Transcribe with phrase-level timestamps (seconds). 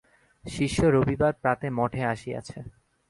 [0.43, 2.57] শিষ্য রবিবার প্রাতে মঠে আসিয়াছে।